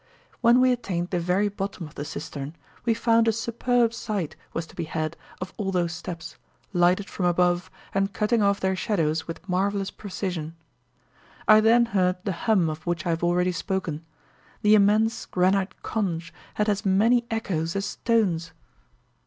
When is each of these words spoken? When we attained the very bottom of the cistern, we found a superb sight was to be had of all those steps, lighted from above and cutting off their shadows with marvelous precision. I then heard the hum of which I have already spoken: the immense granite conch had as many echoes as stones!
When 0.39 0.59
we 0.61 0.71
attained 0.71 1.11
the 1.11 1.19
very 1.19 1.47
bottom 1.47 1.87
of 1.87 1.93
the 1.93 2.03
cistern, 2.03 2.55
we 2.85 2.95
found 2.95 3.27
a 3.27 3.31
superb 3.31 3.93
sight 3.93 4.35
was 4.51 4.65
to 4.65 4.75
be 4.75 4.85
had 4.85 5.15
of 5.39 5.53
all 5.57 5.71
those 5.71 5.93
steps, 5.93 6.37
lighted 6.73 7.07
from 7.07 7.27
above 7.27 7.69
and 7.93 8.11
cutting 8.11 8.41
off 8.41 8.59
their 8.59 8.75
shadows 8.75 9.27
with 9.27 9.47
marvelous 9.47 9.91
precision. 9.91 10.55
I 11.47 11.59
then 11.61 11.85
heard 11.85 12.17
the 12.23 12.31
hum 12.49 12.67
of 12.67 12.83
which 12.87 13.05
I 13.05 13.09
have 13.11 13.23
already 13.23 13.51
spoken: 13.51 14.03
the 14.63 14.73
immense 14.73 15.27
granite 15.27 15.83
conch 15.83 16.33
had 16.55 16.67
as 16.67 16.83
many 16.83 17.27
echoes 17.29 17.75
as 17.75 17.85
stones! 17.85 18.53